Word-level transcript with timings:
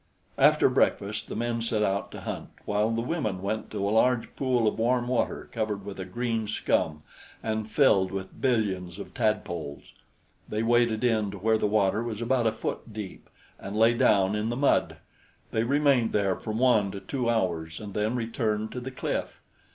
After 0.39 0.67
breakfast 0.67 1.27
the 1.27 1.35
men 1.35 1.61
set 1.61 1.83
out 1.83 2.09
to 2.13 2.21
hunt, 2.21 2.49
while 2.65 2.89
the 2.89 3.03
women 3.03 3.39
went 3.39 3.69
to 3.69 3.87
a 3.87 3.91
large 3.91 4.35
pool 4.35 4.67
of 4.67 4.79
warm 4.79 5.07
water 5.07 5.47
covered 5.51 5.85
with 5.85 5.99
a 5.99 6.05
green 6.05 6.47
scum 6.47 7.03
and 7.43 7.69
filled 7.69 8.11
with 8.11 8.41
billions 8.41 8.97
of 8.97 9.13
tadpoles. 9.13 9.93
They 10.49 10.63
waded 10.63 11.03
in 11.03 11.29
to 11.29 11.37
where 11.37 11.59
the 11.59 11.67
water 11.67 12.01
was 12.01 12.19
about 12.19 12.47
a 12.47 12.51
foot 12.51 12.91
deep 12.91 13.29
and 13.59 13.75
lay 13.77 13.93
down 13.93 14.33
in 14.35 14.49
the 14.49 14.55
mud. 14.57 14.95
They 15.51 15.61
remained 15.65 16.13
there 16.13 16.35
from 16.35 16.57
one 16.57 16.89
to 16.93 16.99
two 16.99 17.29
hours 17.29 17.79
and 17.79 17.93
then 17.93 18.15
returned 18.15 18.71
to 18.71 18.79
the 18.79 18.89
cliff. 18.89 19.39